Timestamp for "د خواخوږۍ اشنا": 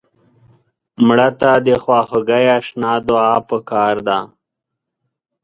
1.65-2.93